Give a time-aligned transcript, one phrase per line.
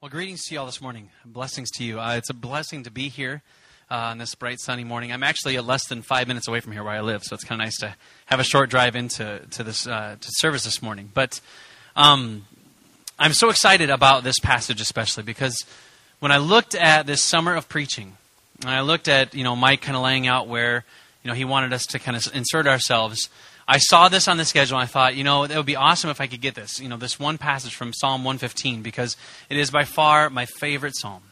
[0.00, 1.08] Well, greetings to you all this morning.
[1.24, 1.98] Blessings to you.
[1.98, 3.42] Uh, it's a blessing to be here
[3.90, 5.10] uh, on this bright, sunny morning.
[5.10, 7.60] I'm actually less than five minutes away from here where I live, so it's kind
[7.60, 11.10] of nice to have a short drive into to this uh, to service this morning.
[11.12, 11.40] But
[11.96, 12.46] um,
[13.18, 15.64] I'm so excited about this passage, especially because
[16.20, 18.16] when I looked at this summer of preaching,
[18.60, 20.84] and I looked at you know Mike kind of laying out where
[21.24, 23.28] you know he wanted us to kind of insert ourselves.
[23.70, 26.08] I saw this on the schedule and I thought, you know, it would be awesome
[26.08, 29.14] if I could get this, you know, this one passage from Psalm 115 because
[29.50, 31.22] it is by far my favorite psalm.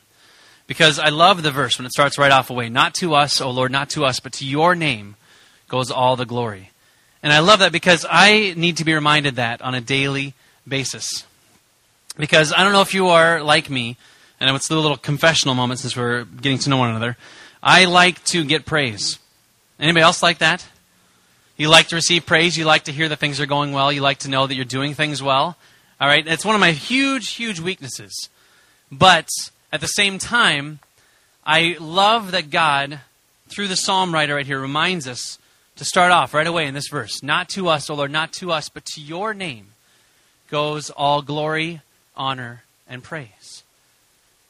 [0.66, 2.68] Because I love the verse when it starts right off away.
[2.68, 5.16] Not to us, O Lord, not to us, but to your name
[5.68, 6.72] goes all the glory.
[7.22, 10.34] And I love that because I need to be reminded that on a daily
[10.68, 11.24] basis.
[12.18, 13.96] Because I don't know if you are like me,
[14.38, 17.16] and it's a little confessional moment since we're getting to know one another.
[17.62, 19.18] I like to get praise.
[19.80, 20.66] Anybody else like that?
[21.56, 22.56] You like to receive praise.
[22.56, 23.90] You like to hear that things are going well.
[23.90, 25.56] You like to know that you're doing things well.
[26.00, 26.26] All right?
[26.26, 28.28] It's one of my huge, huge weaknesses.
[28.92, 29.28] But
[29.72, 30.80] at the same time,
[31.44, 33.00] I love that God,
[33.48, 35.38] through the psalm writer right here, reminds us
[35.76, 38.50] to start off right away in this verse Not to us, O Lord, not to
[38.50, 39.68] us, but to your name
[40.50, 41.80] goes all glory,
[42.16, 43.62] honor, and praise.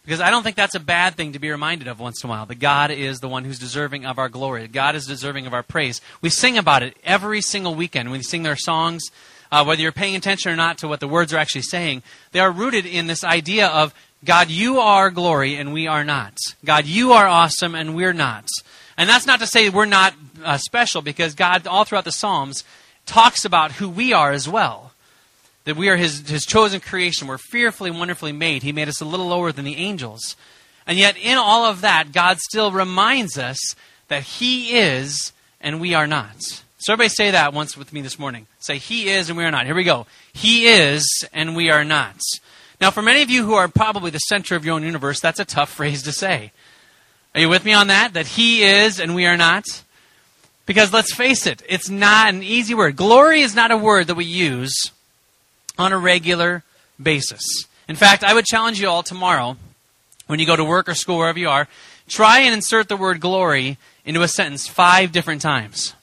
[0.07, 2.31] Because I don't think that's a bad thing to be reminded of once in a
[2.31, 2.47] while.
[2.47, 4.69] That God is the one who's deserving of our glory.
[4.69, 6.01] God is deserving of our praise.
[6.21, 8.13] We sing about it every single weekend.
[8.13, 9.03] We sing their songs,
[9.51, 12.39] uh, whether you're paying attention or not to what the words are actually saying, they
[12.39, 13.93] are rooted in this idea of
[14.25, 16.39] God, you are glory and we are not.
[16.65, 18.47] God, you are awesome and we're not.
[18.97, 22.63] And that's not to say we're not uh, special because God, all throughout the Psalms,
[23.07, 24.86] talks about who we are as well
[25.67, 27.27] that we are his, his chosen creation.
[27.27, 28.63] We're fearfully and wonderfully made.
[28.63, 30.37] He made us a little lower than the angels.
[30.87, 33.59] And yet, in all of that, God still reminds us
[34.09, 36.41] that He is and we are not.
[36.79, 38.47] So, everybody say that once with me this morning.
[38.61, 39.67] Say, He is and we are not.
[39.67, 40.07] Here we go.
[40.33, 42.21] He is and we are not.
[42.81, 45.41] Now, for many of you who are probably the center of your own universe, that's
[45.41, 46.53] a tough phrase to say.
[47.35, 48.15] Are you with me on that?
[48.15, 49.65] That He is and we are not?
[50.65, 52.95] Because let's face it, it's not an easy word.
[52.95, 54.93] Glory is not a word that we use
[55.79, 56.63] on a regular
[57.01, 57.67] basis.
[57.89, 59.57] In fact, I would challenge you all tomorrow,
[60.27, 61.69] when you go to work or school, wherever you are,
[62.09, 65.95] try and insert the word glory into a sentence five different times.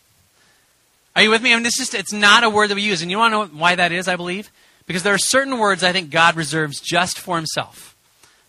[1.16, 1.54] Are you with me?
[1.54, 3.02] I mean, it's just, it's not a word that we use.
[3.02, 4.50] And you want to know why that is, I believe?
[4.88, 7.96] Because there are certain words I think God reserves just for himself.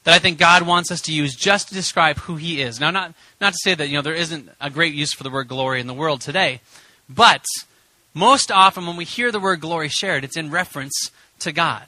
[0.04, 2.80] That I think God wants us to use just to describe who he is.
[2.80, 5.30] Now, not, not to say that, you know, there isn't a great use for the
[5.30, 6.60] word glory in the world today,
[7.08, 7.44] but
[8.14, 11.10] most often, when we hear the word glory shared, it's in reference
[11.41, 11.84] to God.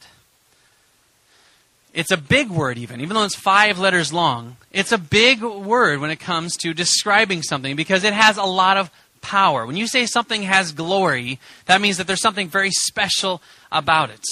[1.92, 4.56] It's a big word, even, even though it's five letters long.
[4.70, 8.76] It's a big word when it comes to describing something because it has a lot
[8.76, 8.90] of
[9.22, 9.64] power.
[9.64, 13.40] When you say something has glory, that means that there's something very special
[13.72, 14.24] about it.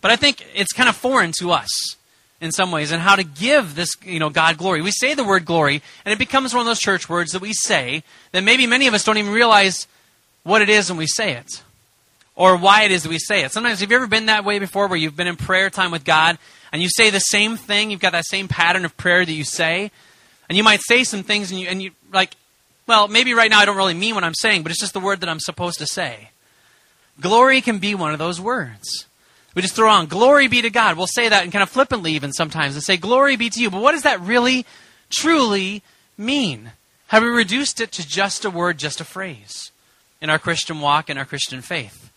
[0.00, 1.96] But I think it's kind of foreign to us
[2.40, 5.24] in some ways and how to give this you know god glory we say the
[5.24, 8.66] word glory and it becomes one of those church words that we say that maybe
[8.66, 9.86] many of us don't even realize
[10.42, 11.62] what it is when we say it
[12.40, 13.52] or why it is we say it.
[13.52, 16.04] Sometimes, have you ever been that way before where you've been in prayer time with
[16.04, 16.38] God
[16.72, 17.90] and you say the same thing?
[17.90, 19.90] You've got that same pattern of prayer that you say.
[20.48, 22.34] And you might say some things and you, and you like,
[22.86, 25.00] well, maybe right now I don't really mean what I'm saying, but it's just the
[25.00, 26.30] word that I'm supposed to say.
[27.20, 29.06] Glory can be one of those words.
[29.54, 30.96] We just throw on, glory be to God.
[30.96, 33.70] We'll say that and kind of flippantly even sometimes and say, glory be to you.
[33.70, 34.64] But what does that really,
[35.10, 35.82] truly
[36.16, 36.72] mean?
[37.08, 39.70] Have we reduced it to just a word, just a phrase?
[40.20, 42.09] in our Christian walk and our Christian faith.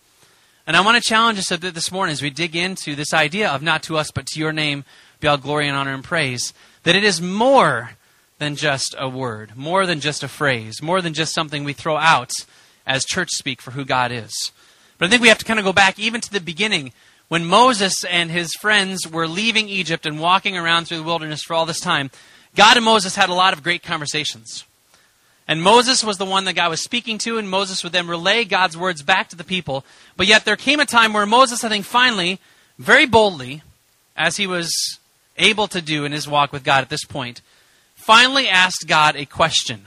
[0.66, 3.62] And I want to challenge us this morning as we dig into this idea of
[3.62, 4.85] not to us, but to your name
[5.19, 6.53] be all glory and honor and praise,
[6.84, 7.91] that it is more
[8.40, 11.97] than just a word, more than just a phrase, more than just something we throw
[11.97, 12.31] out
[12.88, 14.34] as church speak for who God is.
[14.97, 16.94] But I think we have to kind of go back even to the beginning
[17.28, 21.56] when Moses and his friends were leaving Egypt and walking around through the wilderness for
[21.56, 22.09] all this time.
[22.56, 24.63] God and Moses had a lot of great conversations.
[25.48, 28.46] And Moses was the one that God was speaking to, and Moses would then relay
[28.46, 29.84] God's words back to the people.
[30.16, 32.40] But yet there came a time where Moses, I think, finally,
[32.80, 33.62] very boldly,
[34.16, 34.72] as he was
[35.38, 37.42] able to do in his walk with God at this point,
[37.95, 39.81] finally asked God a question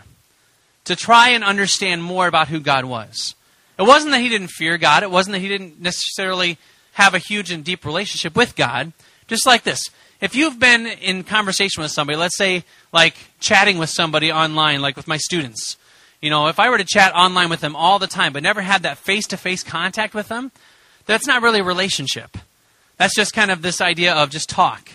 [0.85, 3.35] to try and understand more about who God was.
[3.79, 6.59] It wasn't that he didn't fear God, it wasn't that he didn't necessarily
[6.93, 8.93] have a huge and deep relationship with God.
[9.27, 9.81] Just like this
[10.21, 14.97] if you've been in conversation with somebody, let's say like chatting with somebody online, like
[14.97, 15.77] with my students,
[16.21, 18.63] you know, if I were to chat online with them all the time but never
[18.63, 20.51] had that face to face contact with them,
[21.05, 22.37] that's not really a relationship.
[22.97, 24.91] That's just kind of this idea of just talk.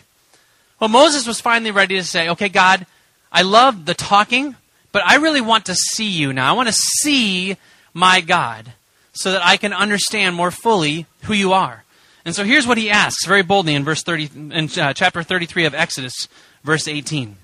[0.79, 2.88] Well, Moses was finally ready to say, okay, God,
[3.31, 4.56] I love the talking,
[4.91, 6.50] but I really want to see you now.
[6.50, 7.56] I want to see
[7.94, 8.73] my God
[9.13, 11.81] so that I can understand more fully who you are.
[12.23, 15.65] And so here's what he asks very boldly in verse 30 in uh, chapter 33
[15.65, 16.27] of Exodus,
[16.63, 17.35] verse 18.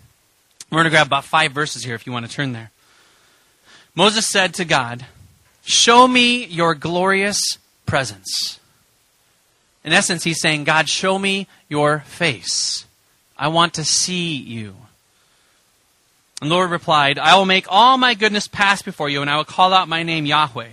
[0.70, 2.72] We're going to grab about 5 verses here if you want to turn there.
[3.96, 5.06] Moses said to God,
[5.66, 8.60] "Show me your glorious presence."
[9.84, 12.86] In essence, he's saying, "God, show me your face.
[13.38, 14.76] I want to see you."
[16.42, 19.38] And the Lord replied, I will make all my goodness pass before you, and I
[19.38, 20.70] will call out my name Yahweh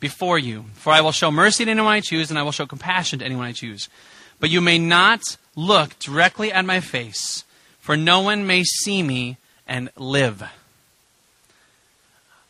[0.00, 0.64] before you.
[0.74, 3.24] For I will show mercy to anyone I choose, and I will show compassion to
[3.24, 3.88] anyone I choose.
[4.40, 7.44] But you may not look directly at my face,
[7.80, 9.36] for no one may see me
[9.66, 10.42] and live.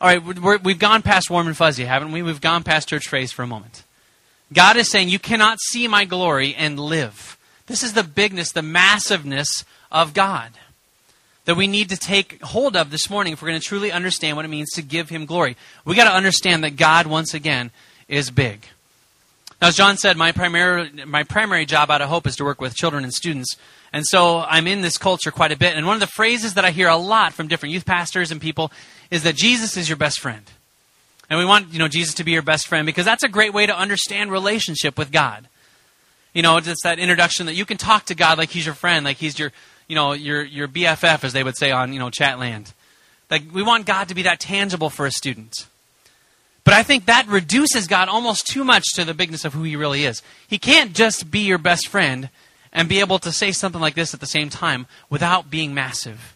[0.01, 2.21] All right, we have gone past warm and fuzzy, haven't we?
[2.21, 3.83] We've gone past church phrase for a moment.
[4.53, 7.37] God is saying, You cannot see my glory and live.
[7.67, 10.51] This is the bigness, the massiveness of God
[11.49, 14.35] that we need to take hold of this morning if we're going to truly understand
[14.35, 15.57] what it means to give him glory.
[15.83, 17.71] We got to understand that God once again
[18.07, 18.67] is big.
[19.59, 22.61] Now, as John said, my primary my primary job out of Hope is to work
[22.61, 23.57] with children and students,
[23.91, 25.75] and so I'm in this culture quite a bit.
[25.75, 28.39] And one of the phrases that I hear a lot from different youth pastors and
[28.39, 28.71] people
[29.09, 30.43] is that Jesus is your best friend,
[31.31, 33.55] and we want you know Jesus to be your best friend because that's a great
[33.55, 35.47] way to understand relationship with God.
[36.31, 39.03] You know, it's that introduction that you can talk to God like He's your friend,
[39.03, 39.51] like He's your
[39.89, 42.71] you know, your, your BFF, as they would say on, you know, Chatland.
[43.29, 45.67] Like, we want God to be that tangible for a student.
[46.63, 49.75] But I think that reduces God almost too much to the bigness of who he
[49.75, 50.21] really is.
[50.47, 52.29] He can't just be your best friend
[52.71, 56.35] and be able to say something like this at the same time without being massive.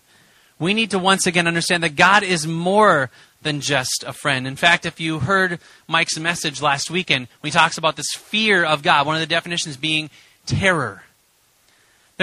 [0.58, 3.12] We need to once again understand that God is more
[3.44, 4.48] than just a friend.
[4.48, 8.64] In fact, if you heard Mike's message last weekend, when he talks about this fear
[8.64, 10.10] of God, one of the definitions being
[10.46, 11.04] terror.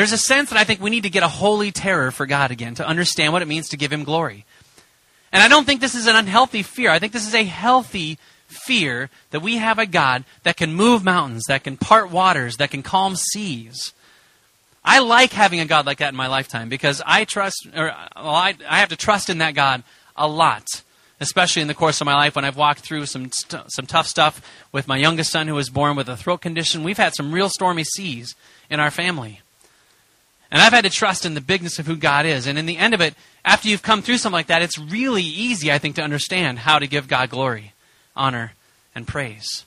[0.00, 2.50] There's a sense that I think we need to get a holy terror for God
[2.50, 4.46] again to understand what it means to give Him glory.
[5.30, 6.90] And I don't think this is an unhealthy fear.
[6.90, 8.16] I think this is a healthy
[8.46, 12.70] fear that we have a God that can move mountains, that can part waters, that
[12.70, 13.92] can calm seas.
[14.82, 18.34] I like having a God like that in my lifetime because I trust, or well,
[18.34, 19.82] I, I have to trust in that God
[20.16, 20.64] a lot,
[21.20, 24.06] especially in the course of my life when I've walked through some st- some tough
[24.06, 24.40] stuff
[24.72, 26.84] with my youngest son who was born with a throat condition.
[26.84, 28.34] We've had some real stormy seas
[28.70, 29.42] in our family.
[30.50, 32.46] And I've had to trust in the bigness of who God is.
[32.46, 33.14] And in the end of it,
[33.44, 36.78] after you've come through something like that, it's really easy, I think, to understand how
[36.78, 37.72] to give God glory,
[38.16, 38.52] honor,
[38.94, 39.64] and praise.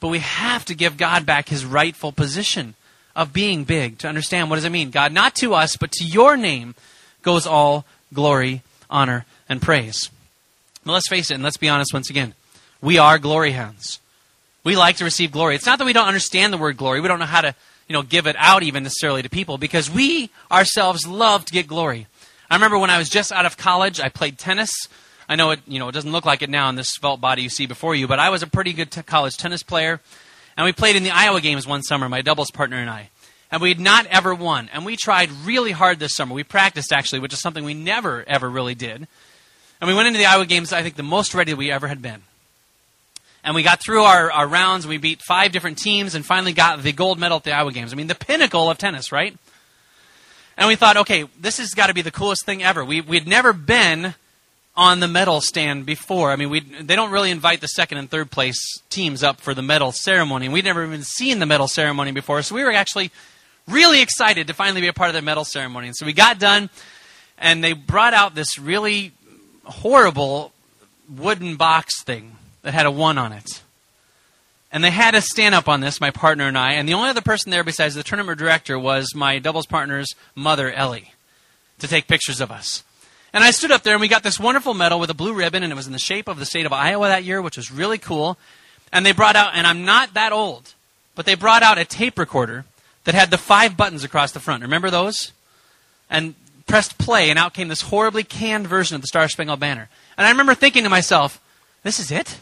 [0.00, 2.74] But we have to give God back his rightful position
[3.14, 4.90] of being big to understand what does it mean?
[4.90, 6.74] God, not to us, but to your name
[7.22, 10.10] goes all glory, honor, and praise.
[10.84, 12.34] But let's face it, and let's be honest once again.
[12.80, 14.00] We are glory hounds.
[14.64, 15.54] We like to receive glory.
[15.54, 17.00] It's not that we don't understand the word glory.
[17.00, 17.54] We don't know how to
[17.88, 21.66] you know, give it out even necessarily to people because we ourselves love to get
[21.66, 22.06] glory.
[22.50, 24.70] I remember when I was just out of college, I played tennis.
[25.28, 27.42] I know it, you know, it doesn't look like it now in this svelte body
[27.42, 30.00] you see before you, but I was a pretty good t- college tennis player.
[30.56, 33.10] And we played in the Iowa games one summer, my doubles partner and I.
[33.50, 34.70] And we had not ever won.
[34.72, 36.34] And we tried really hard this summer.
[36.34, 39.06] We practiced actually, which is something we never ever really did.
[39.80, 42.00] And we went into the Iowa games, I think, the most ready we ever had
[42.00, 42.22] been.
[43.46, 44.88] And we got through our, our rounds.
[44.88, 47.92] We beat five different teams and finally got the gold medal at the Iowa Games.
[47.92, 49.38] I mean, the pinnacle of tennis, right?
[50.56, 52.84] And we thought, okay, this has got to be the coolest thing ever.
[52.84, 54.14] We, we'd never been
[54.76, 56.32] on the medal stand before.
[56.32, 58.58] I mean, we they don't really invite the second and third place
[58.90, 60.48] teams up for the medal ceremony.
[60.48, 63.12] We'd never even seen the medal ceremony before, so we were actually
[63.68, 65.86] really excited to finally be a part of the medal ceremony.
[65.86, 66.68] And so we got done,
[67.38, 69.12] and they brought out this really
[69.64, 70.52] horrible
[71.08, 72.35] wooden box thing
[72.66, 73.62] that had a one on it.
[74.72, 77.08] And they had us stand up on this, my partner and I, and the only
[77.08, 81.12] other person there besides the tournament director was my doubles partner's mother, Ellie,
[81.78, 82.82] to take pictures of us.
[83.32, 85.62] And I stood up there and we got this wonderful medal with a blue ribbon,
[85.62, 87.70] and it was in the shape of the state of Iowa that year, which was
[87.70, 88.36] really cool.
[88.92, 90.74] And they brought out, and I'm not that old,
[91.14, 92.64] but they brought out a tape recorder
[93.04, 94.64] that had the five buttons across the front.
[94.64, 95.30] Remember those?
[96.10, 96.34] And
[96.66, 99.88] pressed play, and out came this horribly canned version of the Star Spangled Banner.
[100.18, 101.40] And I remember thinking to myself,
[101.84, 102.40] this is it?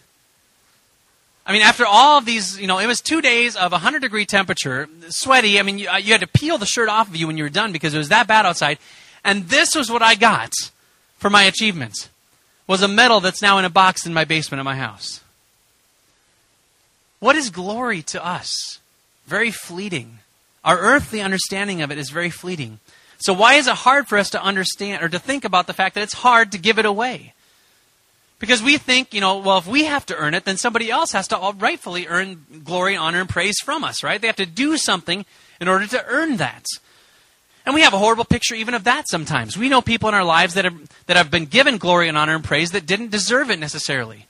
[1.47, 4.25] I mean, after all of these, you know, it was two days of 100 degree
[4.25, 5.59] temperature, sweaty.
[5.59, 7.45] I mean, you, uh, you, had to peel the shirt off of you when you
[7.45, 8.79] were done because it was that bad outside.
[9.25, 10.53] And this was what I got
[11.19, 12.09] for my achievements
[12.67, 15.21] was a medal that's now in a box in my basement of my house.
[17.21, 18.79] What is glory to us?
[19.27, 20.21] Very fleeting.
[20.65, 22.81] Our earthly understanding of it is very fleeting.
[23.19, 25.95] So why is it hard for us to understand or to think about the fact
[25.95, 27.34] that it's hard to give it away?
[28.38, 31.12] Because we think, you know, well, if we have to earn it, then somebody else
[31.12, 34.21] has to rightfully earn glory, honor, and praise from us, right?
[34.21, 35.25] They have to do something
[35.61, 36.67] in order to earn that.
[37.64, 39.57] And we have a horrible picture even of that sometimes.
[39.57, 40.76] We know people in our lives that have,
[41.07, 44.26] that have been given glory and honor and praise that didn't deserve it necessarily.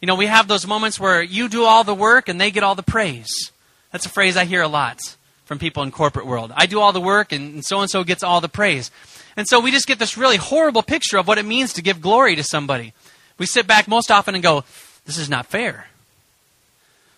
[0.00, 2.62] You know, we have those moments where you do all the work and they get
[2.62, 3.50] all the praise.
[3.92, 4.98] That's a phrase I hear a lot
[5.46, 6.52] from people in corporate world.
[6.54, 8.90] I do all the work and so and so gets all the praise.
[9.38, 12.02] And so we just get this really horrible picture of what it means to give
[12.02, 12.92] glory to somebody.
[13.38, 14.64] We sit back most often and go,
[15.04, 15.88] this is not fair.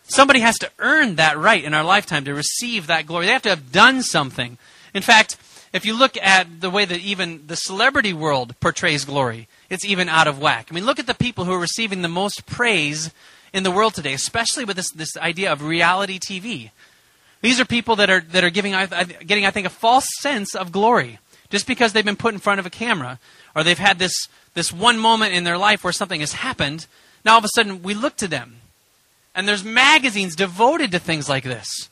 [0.05, 3.27] Somebody has to earn that right in our lifetime to receive that glory.
[3.27, 4.57] They have to have done something.
[4.95, 5.37] In fact,
[5.73, 10.09] if you look at the way that even the celebrity world portrays glory, it's even
[10.09, 10.69] out of whack.
[10.71, 13.11] I mean, look at the people who are receiving the most praise
[13.53, 16.71] in the world today, especially with this, this idea of reality TV.
[17.43, 18.73] These are people that are, that are giving,
[19.27, 21.19] getting, I think, a false sense of glory
[21.51, 23.19] just because they've been put in front of a camera
[23.55, 26.87] or they've had this, this one moment in their life where something has happened.
[27.25, 28.57] Now all of a sudden we look to them.
[29.35, 31.89] And there's magazines devoted to things like this.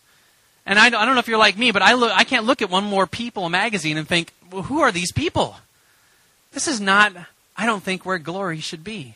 [0.64, 2.60] And I, I don't know if you're like me, but I, look, I can't look
[2.60, 5.56] at One More People magazine and think, well, who are these people?
[6.52, 7.12] This is not,
[7.56, 9.14] I don't think, where glory should be.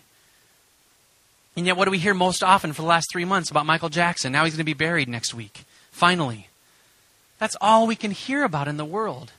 [1.56, 3.88] And yet, what do we hear most often for the last three months about Michael
[3.88, 4.30] Jackson?
[4.30, 5.64] Now he's going to be buried next week.
[5.90, 6.46] Finally.
[7.40, 9.32] That's all we can hear about in the world.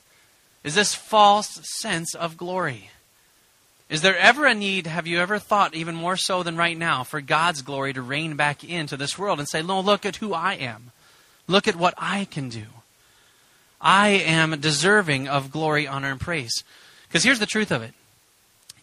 [0.64, 2.90] Is this false sense of glory?
[3.92, 7.04] Is there ever a need, have you ever thought, even more so than right now,
[7.04, 10.32] for God's glory to reign back into this world and say, No, look at who
[10.32, 10.92] I am.
[11.46, 12.64] Look at what I can do.
[13.82, 16.64] I am deserving of glory, honor, and praise.
[17.06, 17.92] Because here's the truth of it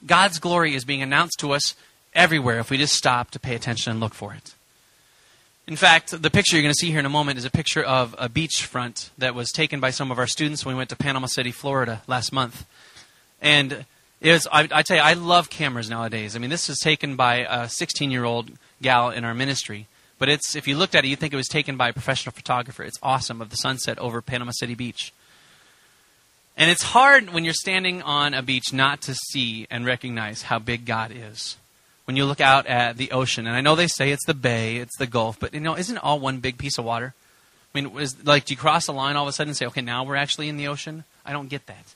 [0.06, 1.74] God's glory is being announced to us
[2.14, 4.54] everywhere if we just stop to pay attention and look for it.
[5.66, 7.82] In fact, the picture you're going to see here in a moment is a picture
[7.82, 10.96] of a beachfront that was taken by some of our students when we went to
[10.96, 12.68] Panama City, Florida last month.
[13.42, 13.86] And
[14.22, 16.36] was, I, I tell you, I love cameras nowadays.
[16.36, 19.88] I mean, this was taken by a 16 year old gal in our ministry.
[20.18, 22.34] But it's if you looked at it, you'd think it was taken by a professional
[22.34, 22.84] photographer.
[22.84, 25.14] It's awesome of the sunset over Panama City Beach.
[26.58, 30.60] And it's hard when you're standing on a beach not to see and recognize how
[30.60, 31.56] big God is
[32.04, 33.48] when you look out at the ocean.
[33.48, 35.96] And I know they say it's the bay, it's the Gulf, but you know, isn't
[35.96, 37.14] it all one big piece of water?
[37.74, 39.68] I mean, is, like, do you cross the line all of a sudden and say,
[39.68, 41.06] okay, now we're actually in the ocean?
[41.26, 41.94] I don't get that.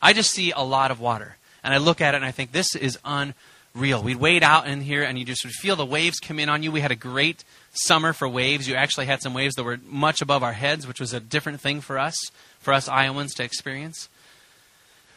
[0.00, 1.36] I just see a lot of water.
[1.66, 4.02] And I look at it and I think, this is unreal.
[4.02, 6.62] We'd wade out in here and you just would feel the waves come in on
[6.62, 6.70] you.
[6.70, 7.42] We had a great
[7.72, 8.68] summer for waves.
[8.68, 11.60] You actually had some waves that were much above our heads, which was a different
[11.60, 12.16] thing for us,
[12.60, 14.08] for us Iowans to experience.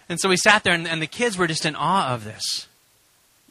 [0.10, 2.68] And so we sat there and, and the kids were just in awe of this.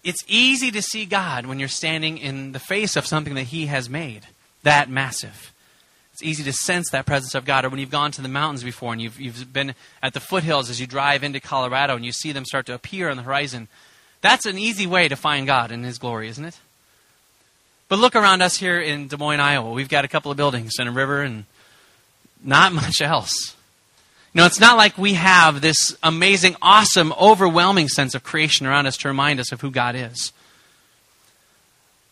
[0.03, 3.67] It's easy to see God when you're standing in the face of something that He
[3.67, 4.27] has made
[4.65, 5.53] that massive.
[6.19, 7.65] It's easy to sense that presence of God.
[7.65, 10.69] Or when you've gone to the mountains before and you've, you've been at the foothills
[10.69, 13.69] as you drive into Colorado and you see them start to appear on the horizon,
[14.21, 16.59] that's an easy way to find God in His glory, isn't it?
[17.89, 19.71] But look around us here in Des Moines, Iowa.
[19.71, 21.45] We've got a couple of buildings and a river and
[22.43, 23.55] not much else.
[24.35, 28.89] You know, it's not like we have this amazing, awesome, overwhelming sense of creation around
[28.89, 30.33] us to remind us of who God is.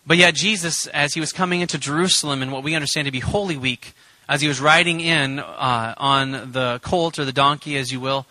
[0.06, 3.20] But yet, Jesus, as he was coming into Jerusalem in what we understand to be
[3.20, 3.92] Holy Week,
[4.28, 8.26] as he was riding in uh, on the colt or the donkey, as you will,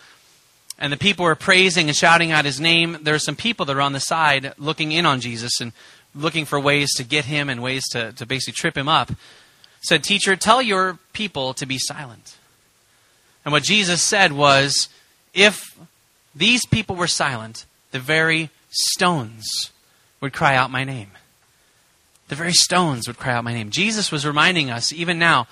[0.77, 3.75] and the people were praising and shouting out his name, there were some people that
[3.75, 5.74] were on the side looking in on Jesus and
[6.13, 9.12] looking for ways to get him and ways to, to basically trip him up.
[9.82, 12.38] Said, Teacher, tell your people to be silent.
[13.44, 14.89] And what Jesus said was
[15.34, 15.77] if
[16.34, 19.72] these people were silent, the very stones
[20.20, 21.12] would cry out my name.
[22.27, 23.70] The very stones would cry out my name.
[23.70, 25.48] Jesus was reminding us, even now,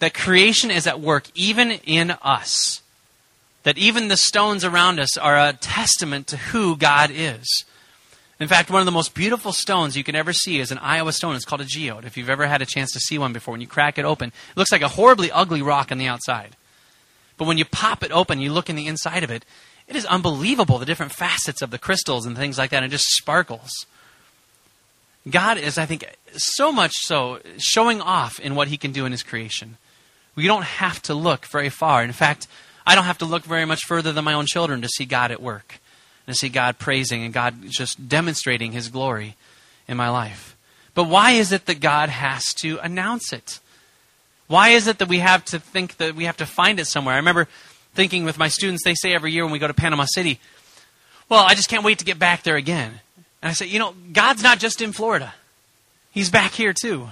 [0.00, 2.82] that creation is at work even in us.
[3.62, 7.64] That even the stones around us are a testament to who God is.
[8.40, 11.12] In fact, one of the most beautiful stones you can ever see is an Iowa
[11.12, 11.34] stone.
[11.34, 12.04] It's called a geode.
[12.04, 14.28] If you've ever had a chance to see one before, when you crack it open,
[14.28, 16.56] it looks like a horribly ugly rock on the outside.
[17.36, 19.44] But when you pop it open, you look in the inside of it,
[19.88, 22.94] it is unbelievable the different facets of the crystals and things like that, and it
[22.94, 23.86] just sparkles.
[25.30, 29.12] God is, I think, so much so showing off in what He can do in
[29.12, 29.76] His creation.
[30.34, 32.02] We don't have to look very far.
[32.02, 32.46] In fact,
[32.86, 35.30] I don't have to look very much further than my own children to see God
[35.30, 35.80] at work,
[36.26, 39.36] to see God praising and God just demonstrating His glory
[39.86, 40.56] in my life.
[40.94, 43.60] But why is it that God has to announce it?
[44.46, 47.14] Why is it that we have to think that we have to find it somewhere?
[47.14, 47.48] I remember
[47.94, 50.40] thinking with my students, they say every year when we go to Panama City,
[51.28, 53.00] well, I just can't wait to get back there again.
[53.42, 55.34] And I say, you know, God's not just in Florida,
[56.10, 57.08] He's back here too.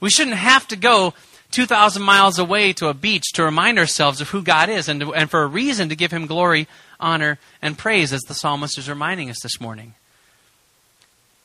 [0.00, 1.12] We shouldn't have to go
[1.50, 5.14] 2,000 miles away to a beach to remind ourselves of who God is and, to,
[5.14, 6.68] and for a reason to give Him glory,
[7.00, 9.94] honor, and praise, as the psalmist is reminding us this morning.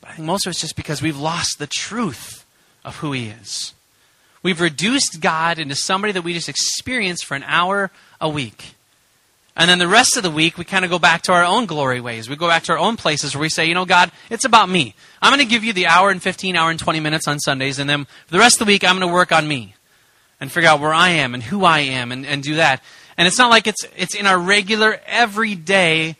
[0.01, 2.45] But I think most of it's just because we've lost the truth
[2.85, 3.73] of who He is.
[4.43, 8.75] We've reduced God into somebody that we just experience for an hour a week.
[9.55, 11.67] And then the rest of the week, we kind of go back to our own
[11.67, 12.27] glory ways.
[12.27, 14.67] We go back to our own places where we say, you know, God, it's about
[14.67, 14.95] me.
[15.21, 17.77] I'm going to give you the hour and 15, hour and 20 minutes on Sundays,
[17.77, 19.75] and then for the rest of the week, I'm going to work on me.
[20.39, 22.83] and figure out where I am and who I am and, and do that.
[23.17, 26.17] And it's not like it's, it's in our regular, everyday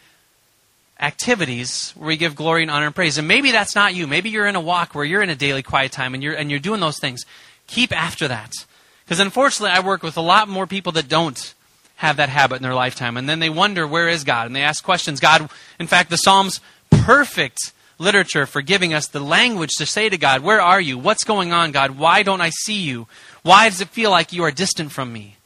[1.00, 3.18] activities where we give glory and honor and praise.
[3.18, 4.08] And maybe that's not you.
[4.08, 6.50] Maybe you're in a walk where you're in a daily quiet time and you're, and
[6.50, 7.26] you're doing those things.
[7.68, 8.54] Keep after that.
[9.04, 11.54] Because unfortunately, I work with a lot more people that don't
[12.04, 13.16] have that habit in their lifetime.
[13.16, 14.46] And then they wonder, where is God?
[14.46, 15.22] And they ask questions.
[15.22, 20.18] God, in fact, the Psalms, perfect literature for giving us the language to say to
[20.18, 20.98] God, Where are you?
[20.98, 21.98] What's going on, God?
[21.98, 23.08] Why don't I see you?
[23.42, 25.38] Why does it feel like you are distant from me?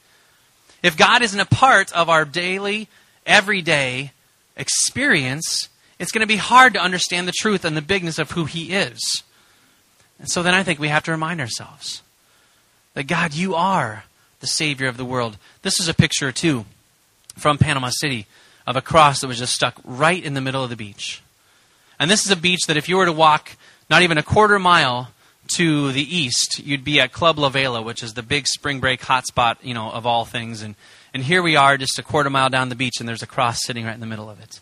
[0.81, 2.87] If God isn't a part of our daily,
[3.23, 4.13] everyday
[4.55, 8.45] experience, it's going to be hard to understand the truth and the bigness of who
[8.45, 9.21] He is.
[10.17, 12.01] And so then I think we have to remind ourselves
[12.95, 14.05] that God, you are
[14.39, 15.37] the Savior of the world.
[15.61, 16.65] This is a picture, too,
[17.35, 18.27] from Panama City
[18.65, 21.21] of a cross that was just stuck right in the middle of the beach.
[21.99, 23.55] And this is a beach that if you were to walk
[23.89, 25.11] not even a quarter mile
[25.55, 29.01] to the east, you'd be at Club La Vela, which is the big spring break
[29.01, 30.61] hotspot, you know, of all things.
[30.61, 30.75] And,
[31.13, 33.63] and here we are just a quarter mile down the beach, and there's a cross
[33.63, 34.59] sitting right in the middle of it.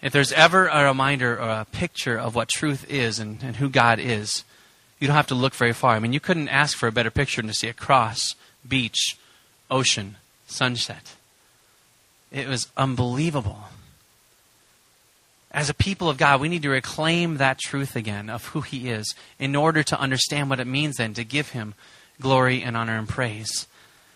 [0.00, 3.68] If there's ever a reminder or a picture of what truth is and, and who
[3.68, 4.44] God is,
[5.04, 5.94] you don't have to look very far.
[5.94, 8.34] I mean, you couldn't ask for a better picture than to see a cross,
[8.66, 9.18] beach,
[9.70, 11.14] ocean, sunset.
[12.32, 13.68] It was unbelievable
[15.54, 18.90] as a people of God, we need to reclaim that truth again of who He
[18.90, 21.74] is in order to understand what it means then to give Him
[22.20, 23.68] glory and honor and praise.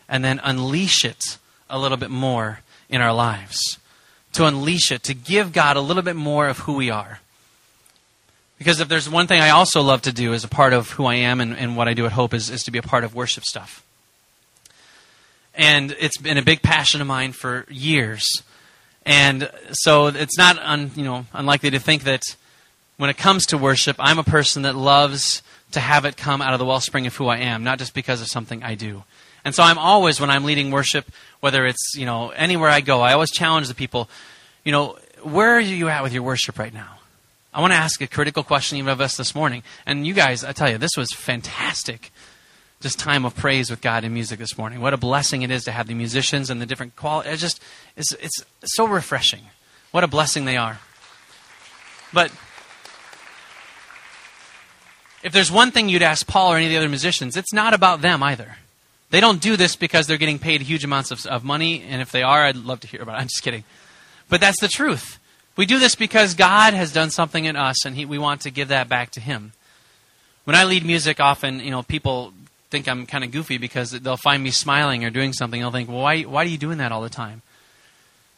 [0.08, 1.38] And then unleash it
[1.70, 3.78] a little bit more in our lives.
[4.32, 7.20] To unleash it, to give God a little bit more of who we are.
[8.58, 11.04] Because if there's one thing I also love to do as a part of who
[11.06, 13.04] I am and, and what I do at Hope is, is to be a part
[13.04, 13.84] of worship stuff.
[15.54, 18.26] And it's been a big passion of mine for years
[19.08, 22.22] and so it's not un, you know, unlikely to think that
[22.98, 26.52] when it comes to worship, I'm a person that loves to have it come out
[26.52, 29.04] of the wellspring of who I am, not just because of something I do.
[29.46, 31.10] And so I'm always, when I'm leading worship,
[31.40, 34.10] whether it's, you know, anywhere I go, I always challenge the people,
[34.62, 36.98] you know, where are you at with your worship right now?
[37.58, 39.64] I want to ask a critical question even of us this morning.
[39.84, 42.12] And you guys, I tell you, this was fantastic
[42.80, 44.80] just time of praise with God in music this morning.
[44.80, 47.36] What a blessing it is to have the musicians and the different quality.
[47.36, 47.60] Just
[47.96, 49.40] it's, it's so refreshing.
[49.90, 50.78] What a blessing they are.
[52.12, 52.30] But
[55.24, 57.74] if there's one thing you'd ask Paul or any of the other musicians, it's not
[57.74, 58.58] about them either.
[59.10, 62.12] They don't do this because they're getting paid huge amounts of, of money, and if
[62.12, 63.22] they are, I'd love to hear about it.
[63.22, 63.64] I'm just kidding.
[64.28, 65.17] But that's the truth.
[65.58, 68.50] We do this because God has done something in us, and he, we want to
[68.52, 69.50] give that back to Him.
[70.44, 72.32] When I lead music, often, you know, people
[72.70, 75.60] think I'm kind of goofy because they'll find me smiling or doing something.
[75.60, 77.42] They'll think, well, why, why are you doing that all the time?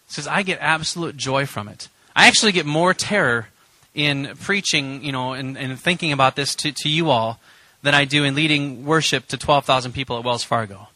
[0.08, 1.88] Says, I get absolute joy from it.
[2.16, 3.48] I actually get more terror
[3.94, 7.38] in preaching, you know, and, and thinking about this to, to you all
[7.82, 10.88] than I do in leading worship to 12,000 people at Wells Fargo.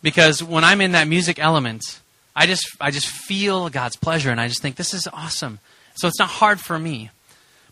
[0.00, 2.00] Because when I'm in that music element,
[2.40, 5.58] I just, I just feel God's pleasure and I just think, this is awesome.
[5.96, 7.10] So it's not hard for me.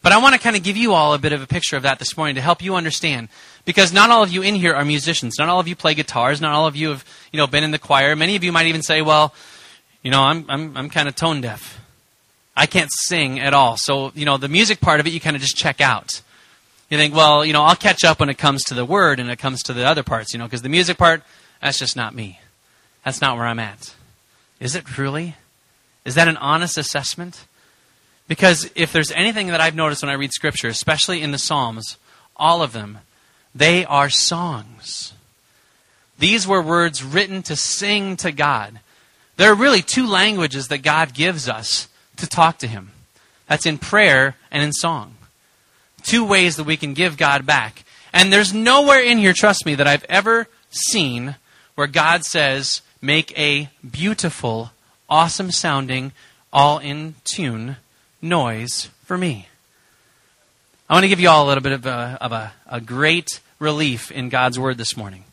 [0.02, 1.84] But I want to kind of give you all a bit of a picture of
[1.84, 3.30] that this morning to help you understand.
[3.64, 5.36] Because not all of you in here are musicians.
[5.38, 6.42] Not all of you play guitars.
[6.42, 7.02] Not all of you have,
[7.32, 8.14] you know, been in the choir.
[8.14, 9.32] Many of you might even say, well,
[10.02, 11.80] you know, I'm, I'm, I'm kind of tone deaf.
[12.54, 13.78] I can't sing at all.
[13.78, 16.20] So, you know, the music part of it, you kind of just check out.
[16.90, 19.30] You think, well, you know, I'll catch up when it comes to the word and
[19.30, 21.22] it comes to the other parts, you know, because the music part,
[21.62, 22.38] that's just not me.
[23.02, 23.94] That's not where I'm at.
[24.60, 25.36] Is it truly?
[26.04, 27.46] Is that an honest assessment?
[28.26, 31.96] Because if there's anything that I've noticed when I read Scripture, especially in the Psalms,
[32.36, 32.98] all of them,
[33.54, 35.14] they are songs.
[36.18, 38.80] These were words written to sing to God.
[39.36, 42.90] There are really two languages that God gives us to talk to Him
[43.46, 45.14] that's in prayer and in song.
[46.02, 47.84] Two ways that we can give God back.
[48.12, 51.36] And there's nowhere in here, trust me, that I've ever seen
[51.74, 54.72] where God says, make a beautiful,
[55.08, 56.12] awesome sounding,
[56.52, 57.76] all in tune
[58.20, 59.48] noise for me.
[60.88, 63.40] I want to give you all a little bit of a, of a, a great
[63.58, 65.24] relief in God's word this morning.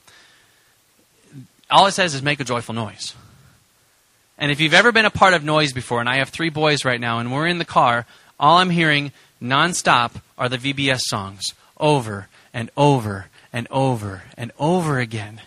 [1.71, 3.15] All it says is make a joyful noise.
[4.37, 6.83] And if you've ever been a part of noise before, and I have three boys
[6.83, 8.05] right now, and we're in the car,
[8.39, 14.99] all I'm hearing nonstop are the VBS songs over and over and over and over
[14.99, 15.41] again.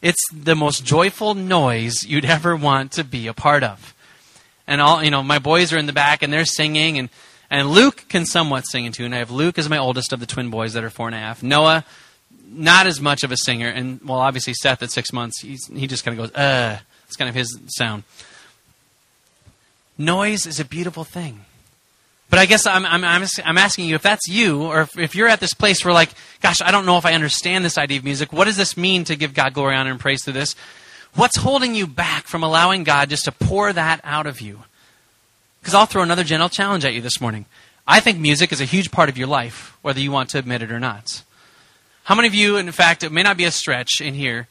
[0.00, 3.94] It's the most joyful noise you'd ever want to be a part of
[4.66, 7.08] and all you know my boys are in the back and they're singing and
[7.50, 9.14] and Luke can somewhat sing in tune.
[9.14, 11.18] I have Luke as my oldest of the twin boys that are four and a
[11.18, 11.42] half.
[11.42, 11.84] Noah,
[12.46, 16.04] not as much of a singer, and well, obviously Seth at six months, he just
[16.04, 16.78] kind of goes, uh.
[17.06, 18.02] It's kind of his sound.
[19.96, 21.46] Noise is a beautiful thing.
[22.30, 25.28] But I guess I'm, I'm, I'm, asking you if that's you, or if, if you're
[25.28, 26.10] at this place where, like,
[26.42, 28.32] gosh, I don't know if I understand this idea of music.
[28.32, 30.54] What does this mean to give God glory, honor, and praise through this?
[31.14, 34.60] What's holding you back from allowing God just to pour that out of you?
[35.60, 37.46] Because I'll throw another general challenge at you this morning.
[37.86, 40.60] I think music is a huge part of your life, whether you want to admit
[40.60, 41.22] it or not.
[42.04, 44.48] How many of you, in fact, it may not be a stretch in here,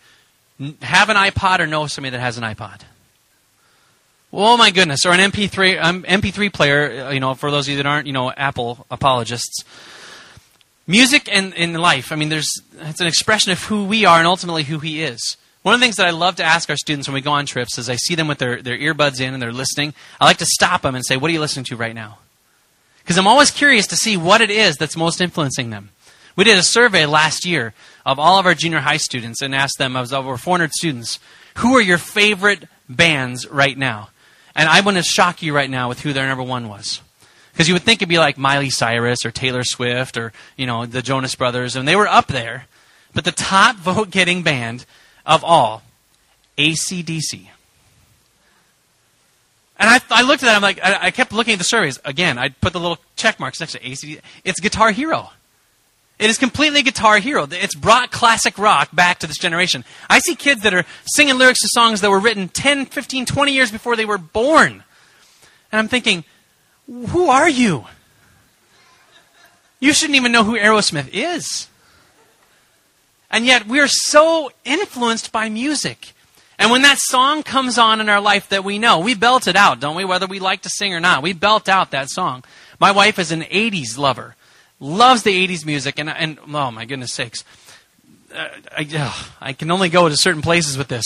[0.81, 2.81] have an iPod or know somebody that has an iPod?
[4.33, 5.05] Oh my goodness!
[5.05, 7.05] Or an MP3 um, MP3 player.
[7.05, 9.63] Uh, you know, for those of you that aren't, you know, Apple apologists.
[10.85, 12.11] Music and in life.
[12.11, 15.37] I mean, there's it's an expression of who we are and ultimately who He is.
[15.63, 17.45] One of the things that I love to ask our students when we go on
[17.45, 19.93] trips is I see them with their, their earbuds in and they're listening.
[20.17, 22.19] I like to stop them and say, What are you listening to right now?
[22.99, 25.89] Because I'm always curious to see what it is that's most influencing them.
[26.35, 27.73] We did a survey last year
[28.05, 31.19] of all of our junior high students and asked them, I was over 400 students,
[31.55, 34.09] who are your favorite bands right now?
[34.57, 36.99] And I want to shock you right now with who their number one was.
[37.53, 40.87] Because you would think it'd be like Miley Cyrus or Taylor Swift or, you know,
[40.87, 42.65] the Jonas Brothers, and they were up there.
[43.13, 44.85] But the top vote getting band
[45.25, 45.83] of all,
[46.57, 47.47] ACDC.
[49.79, 51.99] And I, I looked at that, I'm like, I, I, kept looking at the surveys.
[52.03, 54.21] Again, I put the little check marks next to ACDC.
[54.43, 55.29] It's Guitar Hero.
[56.19, 57.47] It is completely Guitar Hero.
[57.49, 59.85] It's brought classic rock back to this generation.
[60.09, 63.53] I see kids that are singing lyrics to songs that were written 10, 15, 20
[63.53, 64.83] years before they were born.
[65.71, 66.23] And I'm thinking,
[66.87, 67.85] who are you?
[69.79, 71.67] You shouldn't even know who Aerosmith is.
[73.29, 76.13] And yet we're so influenced by music.
[76.57, 79.55] And when that song comes on in our life that we know, we belt it
[79.55, 80.05] out, don't we?
[80.05, 82.43] Whether we like to sing or not, we belt out that song.
[82.79, 84.35] My wife is an 80s lover
[84.79, 87.43] loves the 80s music, and, and oh my goodness sakes.
[88.33, 91.05] Uh, I, I can only go to certain places with this.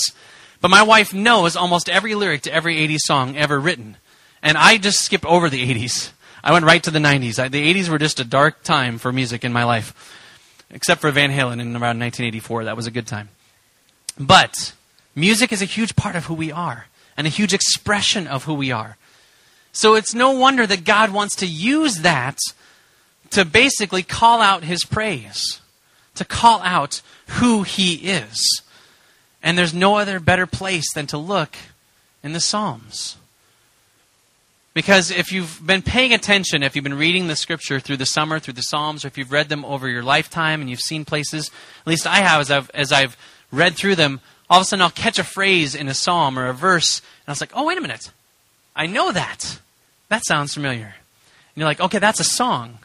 [0.59, 3.97] But my wife knows almost every lyric to every 80s song ever written.
[4.43, 6.11] And I just skipped over the 80s.
[6.43, 7.39] I went right to the 90s.
[7.39, 9.93] I, the 80s were just a dark time for music in my life.
[10.69, 12.65] Except for Van Halen in around 1984.
[12.65, 13.29] That was a good time.
[14.19, 14.73] But
[15.15, 18.53] music is a huge part of who we are and a huge expression of who
[18.53, 18.97] we are.
[19.71, 22.37] So it's no wonder that God wants to use that
[23.31, 25.61] to basically call out his praise,
[26.15, 28.61] to call out who he is.
[29.41, 31.55] And there's no other better place than to look
[32.23, 33.17] in the Psalms.
[34.73, 38.39] Because if you've been paying attention, if you've been reading the scripture through the summer,
[38.39, 41.51] through the Psalms, or if you've read them over your lifetime and you've seen places,
[41.81, 43.17] at least I have as I've, as I've
[43.51, 46.47] read through them, all of a sudden I'll catch a phrase in a psalm or
[46.47, 48.11] a verse, and I was like, oh, wait a minute.
[48.75, 49.59] I know that.
[50.07, 50.85] That sounds familiar.
[50.85, 52.79] And you're like, okay, that's a song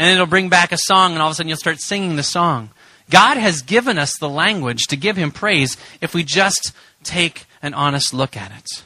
[0.00, 2.22] and it'll bring back a song, and all of a sudden you'll start singing the
[2.22, 2.70] song.
[3.10, 6.72] God has given us the language to give Him praise if we just
[7.04, 8.82] take an honest look at it.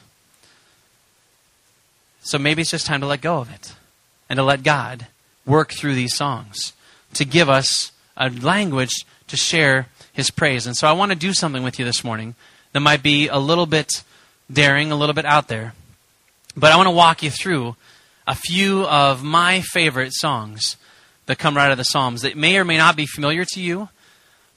[2.19, 3.75] So maybe it's just time to let go of it
[4.29, 5.07] and to let God
[5.45, 6.73] work through these songs
[7.13, 10.67] to give us a language to share His praise.
[10.67, 12.35] And so I want to do something with you this morning
[12.73, 14.03] that might be a little bit
[14.51, 15.75] daring, a little bit out there.
[16.57, 17.77] But I want to walk you through
[18.27, 20.75] a few of my favorite songs
[21.25, 23.61] that come right out of the Psalms that may or may not be familiar to
[23.61, 23.89] you,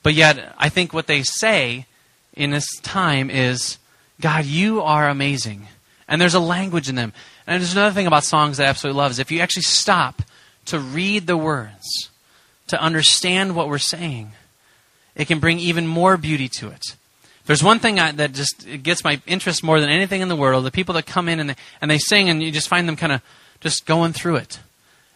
[0.03, 1.87] but yet I think what they say
[2.35, 3.79] in this time is,
[4.21, 5.69] God, you are amazing.
[6.07, 7.13] And there's a language in them.
[7.47, 10.23] And there's another thing about songs that I absolutely love is if you actually stop
[10.67, 12.11] to read the words,
[12.69, 14.33] to understand what we're saying,
[15.15, 16.97] it can bring even more beauty to it.
[17.47, 20.67] There's one thing I, that just gets my interest more than anything in the world
[20.67, 22.95] the people that come in and they, and they sing, and you just find them
[22.95, 23.23] kind of
[23.61, 24.61] just going through it.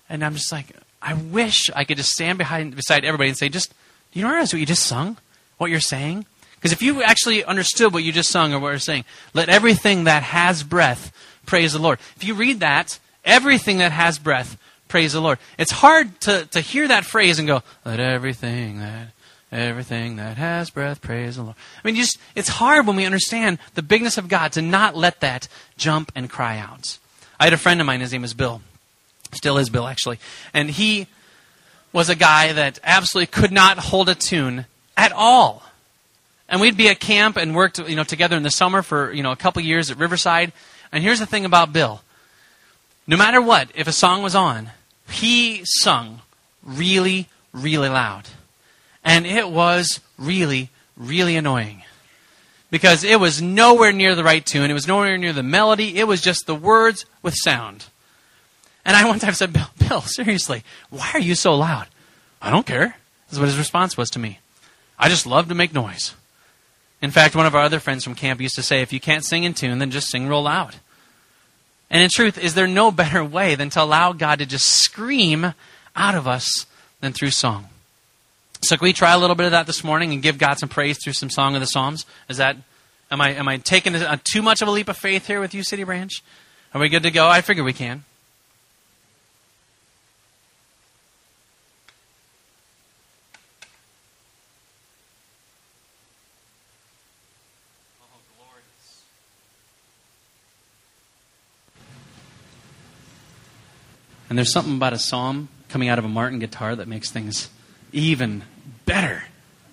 [0.09, 3.49] And I'm just like, I wish I could just stand behind beside everybody and say,
[3.49, 3.75] just,
[4.13, 5.19] do you realize what you just sung?
[5.59, 6.27] What you're saying?
[6.55, 10.05] Because if you actually understood what you just sung or what you're saying, let everything
[10.05, 11.13] that has breath
[11.45, 11.99] praise the Lord.
[12.17, 15.39] If you read that, everything that has breath praise the Lord.
[15.59, 19.09] It's hard to, to hear that phrase and go, let everything that
[19.51, 21.57] everything that has breath praise the Lord.
[21.83, 25.21] I mean, just it's hard when we understand the bigness of God to not let
[25.21, 26.99] that jump and cry out.
[27.39, 28.63] I had a friend of mine, his name is Bill.
[29.33, 30.19] Still is Bill, actually.
[30.53, 31.07] And he
[31.93, 34.67] was a guy that absolutely could not hold a tune
[34.97, 35.63] at all.
[36.49, 39.23] And we'd be at camp and worked, you know, together in the summer for, you
[39.23, 40.53] know, a couple years at Riverside.
[40.91, 42.03] And here's the thing about Bill.
[43.07, 44.71] No matter what, if a song was on,
[45.09, 46.21] he sung
[46.63, 48.29] really, really loud.
[49.03, 51.83] And it was really, really annoying.
[52.71, 54.71] Because it was nowhere near the right tune.
[54.71, 55.99] It was nowhere near the melody.
[55.99, 57.87] It was just the words with sound.
[58.85, 61.87] And I one time said, Bill, Bill, seriously, why are you so loud?
[62.41, 62.97] I don't care.
[63.31, 64.41] Is what his response was to me.
[64.99, 66.15] I just love to make noise.
[67.01, 69.25] In fact, one of our other friends from camp used to say, if you can't
[69.25, 70.77] sing in tune, then just sing real loud.
[71.91, 75.55] And in truth, is there no better way than to allow God to just scream
[75.97, 76.67] out of us
[77.01, 77.69] than through song?
[78.63, 80.69] So can we try a little bit of that this morning and give God some
[80.69, 82.07] praise through some song of the Psalms?
[82.29, 82.57] Is that
[83.11, 85.53] am I am I taking a, too much of a leap of faith here with
[85.53, 86.23] you, City Branch?
[86.73, 87.29] Are we good to go?
[87.29, 88.05] I figure we can.
[104.33, 107.51] And there's something about a psalm coming out of a Martin guitar that makes things
[107.93, 108.43] even
[108.87, 109.25] better.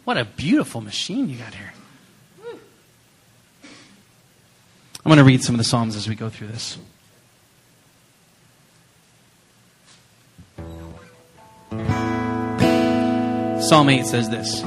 [0.03, 1.71] What a beautiful machine you got here.
[2.45, 2.59] I'm
[5.05, 6.77] going to read some of the Psalms as we go through this.
[13.69, 14.61] Psalm 8 says this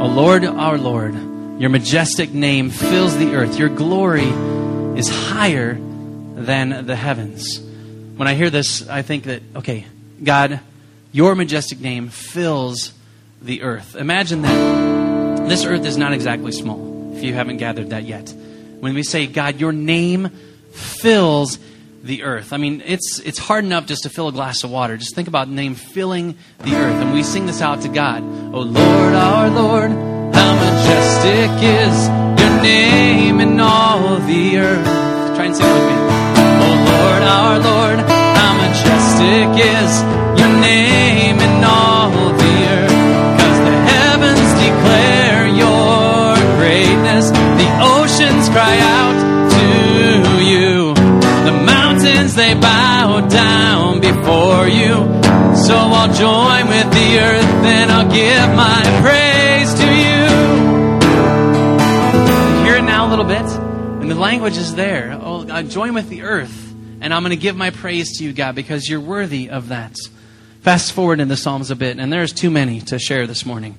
[0.00, 1.14] O Lord, our Lord,
[1.60, 3.58] your majestic name fills the earth.
[3.58, 4.28] Your glory
[4.96, 5.76] is higher
[6.36, 7.58] than the heavens.
[8.16, 9.86] When I hear this, I think that, okay,
[10.22, 10.60] God,
[11.12, 12.92] your majestic name fills
[13.42, 13.96] the earth.
[13.96, 18.32] Imagine that this earth is not exactly small, if you haven't gathered that yet.
[18.80, 20.28] When we say, God, your name
[20.72, 21.58] fills
[22.02, 22.52] the earth.
[22.52, 24.96] I mean, it's, it's hard enough just to fill a glass of water.
[24.96, 27.02] Just think about name filling the earth.
[27.02, 28.22] And we sing this out to God.
[28.22, 32.08] Oh Lord, our Lord, how majestic is
[32.40, 34.84] your name in all the earth.
[35.36, 36.05] Try and sing it with me.
[37.26, 39.90] Our Lord, how majestic is
[40.38, 42.96] your name in all the earth.
[43.40, 47.30] Cause the heavens declare your greatness.
[47.30, 49.18] The oceans cry out
[49.56, 50.94] to you.
[51.50, 54.94] The mountains, they bow down before you.
[55.66, 60.26] So I'll join with the earth and I'll give my praise to you.
[62.64, 63.46] Hear it now a little bit?
[64.00, 65.18] And the language is there.
[65.20, 66.65] Oh, I join with the earth
[67.06, 69.96] and I'm going to give my praise to you, God, because you're worthy of that.
[70.62, 73.78] Fast forward in the Psalms a bit, and there's too many to share this morning.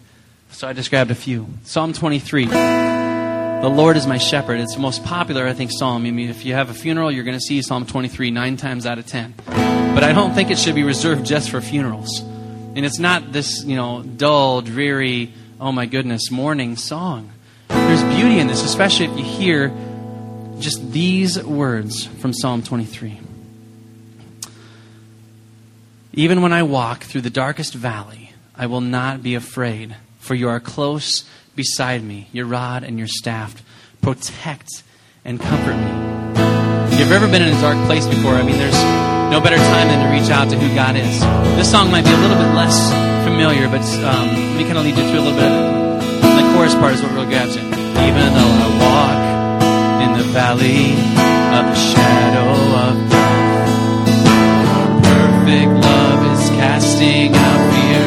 [0.51, 1.45] So I just grabbed a few.
[1.65, 2.45] Psalm 23.
[2.45, 4.61] The Lord is my shepherd.
[4.61, 6.05] It's the most popular, I think, psalm.
[6.05, 8.85] I mean, if you have a funeral, you're going to see Psalm 23 nine times
[8.85, 9.33] out of ten.
[9.45, 12.21] But I don't think it should be reserved just for funerals.
[12.21, 17.33] And it's not this, you know, dull, dreary, oh my goodness, mourning song.
[17.67, 19.73] There's beauty in this, especially if you hear
[20.59, 23.19] just these words from Psalm 23.
[26.13, 30.49] Even when I walk through the darkest valley, I will not be afraid, for you
[30.49, 32.27] are close beside me.
[32.31, 33.63] Your rod and your staff
[34.01, 34.83] protect
[35.23, 36.93] and comfort me.
[36.93, 38.81] If you've ever been in a dark place before, I mean, there's
[39.29, 41.19] no better time than to reach out to who God is.
[41.55, 42.89] This song might be a little bit less
[43.23, 46.41] familiar, but um, let me kind of lead you through a little bit of it.
[46.41, 47.61] The chorus part is what really grabs you.
[47.61, 49.16] Even though I walk
[50.03, 50.93] in the valley
[51.57, 52.49] of the shadow
[52.85, 53.71] of death,
[55.03, 58.05] perfect love is casting out fear.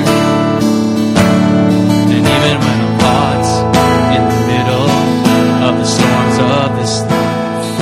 [2.13, 3.49] And even when I'm caught
[4.17, 4.91] in the middle
[5.67, 7.79] of the storms of this life,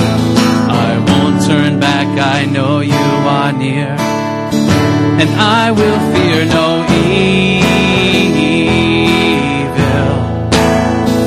[0.87, 2.07] I won't turn back.
[2.19, 3.95] I know you are near,
[5.21, 6.67] and I will fear no
[7.05, 7.29] evil,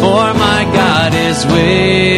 [0.00, 2.11] for my God is with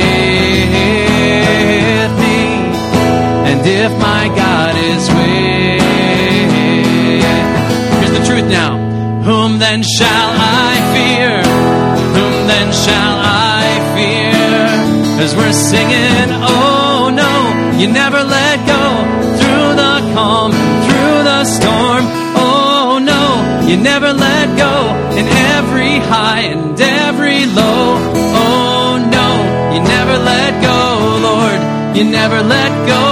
[3.84, 5.84] if my God is with
[8.16, 8.72] the truth now.
[9.28, 10.30] Whom then shall
[10.70, 11.32] I fear?
[12.16, 13.16] Whom then shall
[13.60, 14.64] I fear?
[15.24, 17.32] As we're singing, oh no,
[17.78, 18.82] you never let go
[19.38, 20.52] through the calm,
[20.86, 22.04] through the storm.
[22.40, 23.24] Oh no,
[23.68, 24.74] you never let go
[25.18, 25.26] in
[25.58, 27.84] every high and every low.
[28.44, 29.28] Oh no,
[29.74, 30.80] you never let go,
[31.28, 31.60] Lord.
[31.96, 33.03] You never let go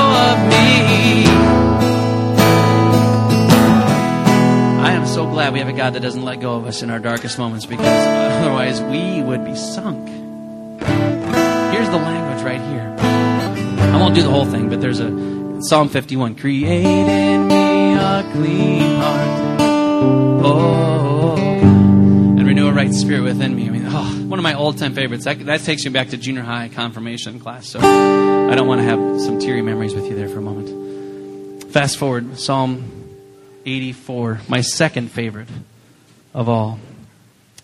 [5.53, 7.87] we have a God that doesn't let go of us in our darkest moments because
[7.87, 10.09] otherwise we would be sunk.
[10.09, 12.97] Here's the language right here.
[13.93, 18.29] I won't do the whole thing, but there's a Psalm 51 Create in me a
[18.33, 19.61] clean heart.
[20.45, 23.69] Oh, and renew a right spirit within me.
[23.69, 25.27] I mean, oh, one of my old time favorites.
[25.27, 27.69] That, that takes me back to junior high confirmation class.
[27.69, 31.71] So I don't want to have some teary memories with you there for a moment.
[31.73, 33.02] Fast forward, Psalm
[33.65, 35.49] 84, my second favorite
[36.35, 36.79] of all.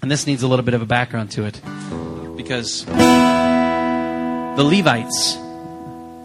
[0.03, 1.61] And this needs a little bit of a background to it
[2.37, 5.37] because the Levites,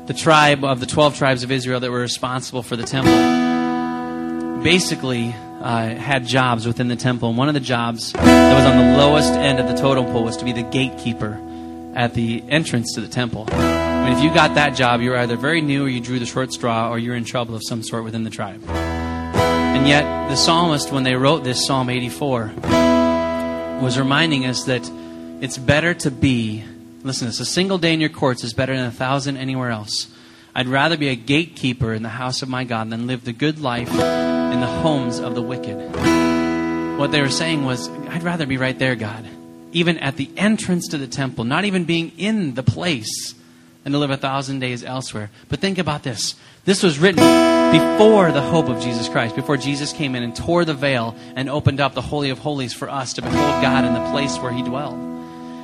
[0.05, 3.13] the tribe of the 12 tribes of Israel that were responsible for the temple,
[4.63, 7.29] basically uh, had jobs within the temple.
[7.29, 10.23] And one of the jobs that was on the lowest end of the totem pole
[10.23, 11.39] was to be the gatekeeper
[11.95, 13.45] at the entrance to the temple.
[13.51, 16.19] I mean, if you got that job, you were either very new or you drew
[16.19, 18.61] the short straw or you're in trouble of some sort within the tribe.
[19.75, 22.53] And yet, the psalmist, when they wrote this Psalm 84,
[23.81, 24.89] was reminding us that
[25.41, 26.63] it's better to be,
[27.03, 30.07] listen, it's a single day in your courts is better than a thousand anywhere else.
[30.55, 33.59] I'd rather be a gatekeeper in the house of my God than live the good
[33.59, 35.75] life in the homes of the wicked.
[36.97, 39.27] What they were saying was, I'd rather be right there, God.
[39.71, 43.33] Even at the entrance to the temple, not even being in the place
[43.85, 45.29] and to live a thousand days elsewhere.
[45.49, 46.35] But think about this.
[46.65, 47.23] This was written
[47.71, 51.49] before the hope of Jesus Christ, before Jesus came in and tore the veil and
[51.49, 54.51] opened up the Holy of Holies for us to behold God in the place where
[54.51, 54.97] He dwelled.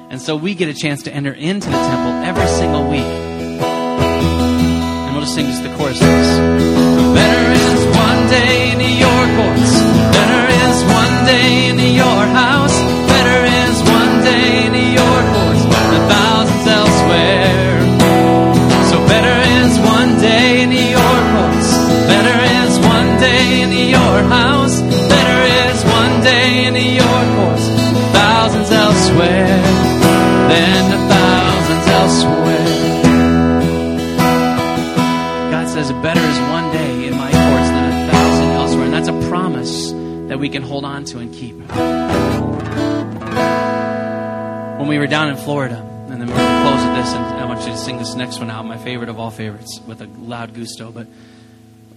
[0.10, 3.02] And so we get a chance to enter into the temple every single week.
[3.02, 3.62] And
[5.14, 6.00] we'll just sing just the chorus.
[6.00, 9.69] Better is one day in your courts.
[40.60, 41.56] Can hold on to and keep.
[44.78, 45.78] When we were down in Florida,
[46.10, 48.14] and then we're going to close with this, and I want you to sing this
[48.16, 50.92] next one out, my favorite of all favorites, with a loud gusto.
[50.92, 51.08] But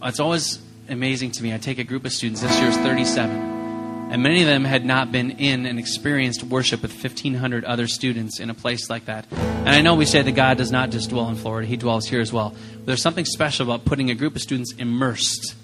[0.02, 1.52] it's always amazing to me.
[1.52, 5.10] I take a group of students, this year's 37, and many of them had not
[5.10, 9.26] been in and experienced worship with 1,500 other students in a place like that.
[9.32, 12.06] And I know we say that God does not just dwell in Florida, He dwells
[12.06, 12.50] here as well.
[12.50, 15.56] But there's something special about putting a group of students immersed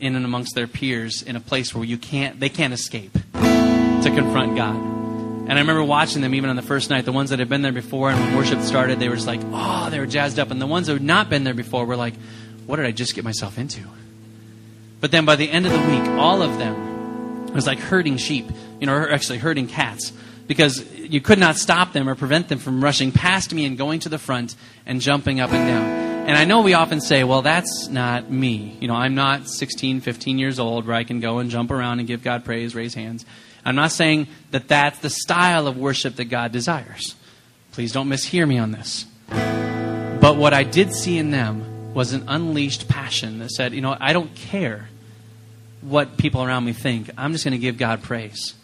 [0.00, 4.12] in and amongst their peers in a place where you can't, they can't escape to
[4.14, 4.76] confront God.
[4.76, 7.04] And I remember watching them even on the first night.
[7.04, 9.40] The ones that had been there before, and when worship started, they were just like,
[9.44, 10.50] oh, they were jazzed up.
[10.50, 12.14] And the ones that had not been there before were like,
[12.66, 13.80] what did I just get myself into?
[15.00, 18.50] But then by the end of the week, all of them was like herding sheep,
[18.80, 20.12] you know, or actually herding cats,
[20.48, 24.00] because you could not stop them or prevent them from rushing past me and going
[24.00, 25.95] to the front and jumping up and down.
[26.26, 28.76] And I know we often say, well, that's not me.
[28.80, 32.00] You know, I'm not 16, 15 years old where I can go and jump around
[32.00, 33.24] and give God praise, raise hands.
[33.64, 37.14] I'm not saying that that's the style of worship that God desires.
[37.70, 39.06] Please don't mishear me on this.
[39.28, 43.96] But what I did see in them was an unleashed passion that said, you know,
[44.00, 44.88] I don't care
[45.80, 47.08] what people around me think.
[47.16, 48.54] I'm just going to give God praise.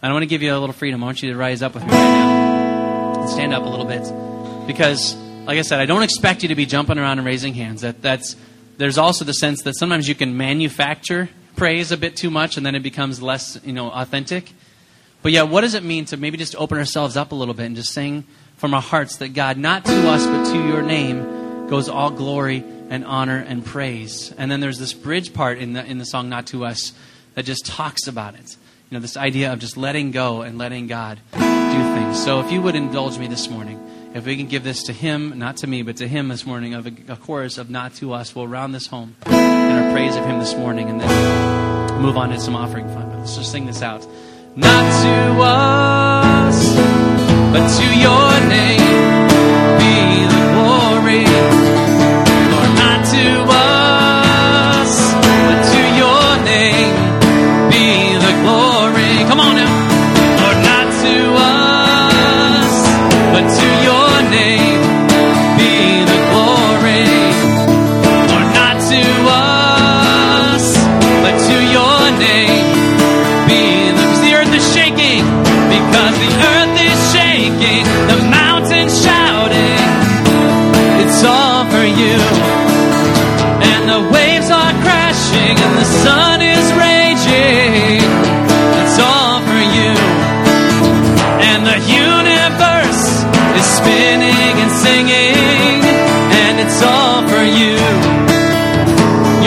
[0.00, 1.02] I want to give you a little freedom.
[1.02, 3.26] I want you to rise up with me right now.
[3.26, 4.66] Stand up a little bit.
[4.68, 5.16] Because,
[5.48, 7.80] like I said, I don't expect you to be jumping around and raising hands.
[7.80, 8.36] That, that's,
[8.76, 12.66] there's also the sense that sometimes you can manufacture praise a bit too much and
[12.66, 14.52] then it becomes less, you know, authentic.
[15.22, 17.64] But yeah, what does it mean to maybe just open ourselves up a little bit
[17.64, 18.24] and just sing
[18.58, 22.62] from our hearts that God, not to us, but to your name, goes all glory
[22.90, 24.34] and honor and praise.
[24.36, 26.92] And then there's this bridge part in the, in the song, Not to Us,
[27.34, 28.56] that just talks about it.
[28.90, 32.22] You know, this idea of just letting go and letting God do things.
[32.22, 33.87] So if you would indulge me this morning,
[34.18, 36.74] if we can give this to Him, not to me, but to Him this morning,
[36.74, 40.16] of a, a chorus of Not to Us, we'll round this home in our praise
[40.16, 43.10] of Him this morning and then move on to some offering fund.
[43.10, 44.06] But let's just sing this out.
[44.56, 46.74] Not to us,
[47.52, 49.28] but to your name
[49.78, 51.57] be the glory.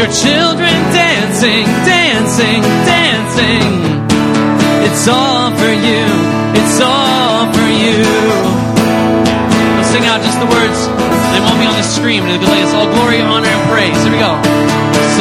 [0.01, 3.69] Your children dancing, dancing, dancing.
[4.81, 6.05] It's all for you.
[6.57, 8.01] It's all for you.
[9.77, 10.89] Let's sing out just the words.
[10.89, 12.23] They won't be on the screen.
[12.25, 13.93] It'll be like it's all glory, honor, and praise.
[14.01, 14.41] Here we go.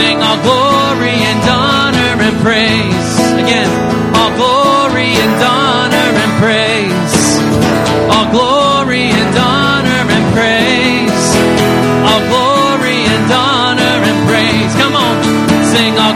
[0.01, 3.11] Sing all glory and honor and praise.
[3.37, 3.69] Again,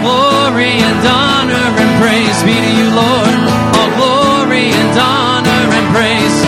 [0.04, 3.34] glory and honor and praise be to you, Lord.
[3.78, 6.38] All glory and honor and praise.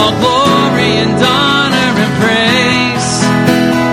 [0.00, 3.08] All glory and honor and praise.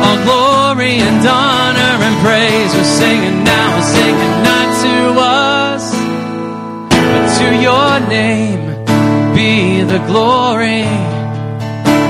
[0.06, 2.70] All glory and honor and praise.
[2.76, 5.86] We're singing now, we're singing not to us,
[7.12, 8.64] but to your name
[9.36, 10.84] be the glory.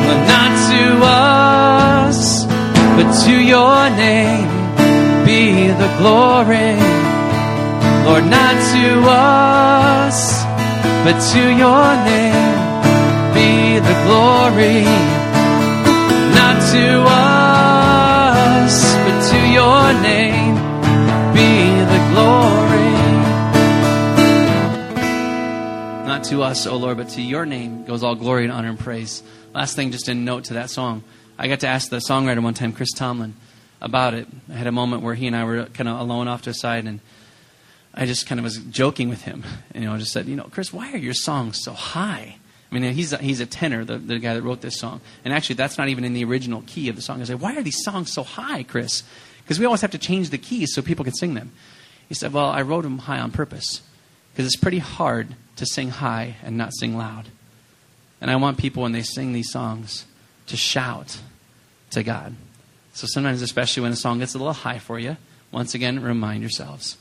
[0.07, 2.45] But not to us,
[2.97, 4.52] but to your name
[8.05, 10.43] Lord, not to us,
[11.03, 12.53] but to your name
[13.33, 14.83] be the glory.
[16.33, 20.55] Not to us, but to your name
[21.33, 21.51] be
[21.91, 22.93] the glory.
[26.07, 28.79] Not to us, O Lord, but to your name goes all glory and honor and
[28.79, 29.23] praise.
[29.53, 31.03] Last thing, just a note to that song.
[31.37, 33.33] I got to ask the songwriter one time, Chris Tomlin,
[33.83, 34.27] about it.
[34.49, 36.55] I had a moment where he and I were kind of alone off to the
[36.55, 37.01] side, and
[37.93, 39.43] I just kind of was joking with him.
[39.73, 42.37] And, you know, I just said, you know, Chris, why are your songs so high?
[42.71, 45.01] I mean, he's a, he's a tenor, the, the guy that wrote this song.
[45.23, 47.21] And actually, that's not even in the original key of the song.
[47.21, 49.03] I said, why are these songs so high, Chris?
[49.43, 51.51] Because we always have to change the keys so people can sing them.
[52.09, 53.81] He said, well, I wrote them high on purpose.
[54.31, 57.25] Because it's pretty hard to sing high and not sing loud.
[58.21, 60.05] And I want people, when they sing these songs,
[60.47, 61.19] to shout
[61.91, 62.35] to God.
[62.93, 65.17] So sometimes, especially when a song gets a little high for you,
[65.51, 66.97] once again, remind yourselves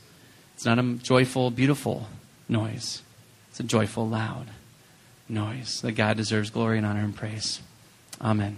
[0.55, 2.07] it's not a joyful, beautiful
[2.49, 3.01] noise,
[3.49, 4.47] it's a joyful, loud
[5.29, 7.61] noise that God deserves glory and honor and praise.
[8.21, 8.57] Amen.